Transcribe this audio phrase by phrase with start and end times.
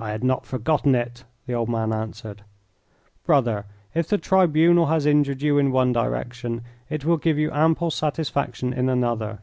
[0.00, 2.42] "I had not forgotten it," the old man answered.
[3.24, 7.92] "Brother, if the tribunal has injured you in one direction, it will give you ample
[7.92, 9.38] satisfaction in another."